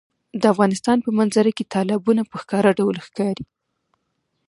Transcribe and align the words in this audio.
د 0.41 0.43
افغانستان 0.53 0.97
په 1.05 1.09
منظره 1.17 1.51
کې 1.57 1.69
تالابونه 1.73 2.21
په 2.29 2.35
ښکاره 2.41 2.71
ډول 2.79 2.95
ښکاري. 3.07 3.45